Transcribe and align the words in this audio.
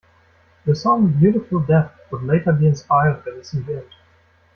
The 0.65 0.73
song 0.73 1.09
"Beautiful 1.11 1.59
Death" 1.59 1.91
would 2.09 2.23
later 2.23 2.51
be 2.53 2.65
inspired 2.65 3.23
by 3.23 3.33
this 3.35 3.53
event. 3.53 3.85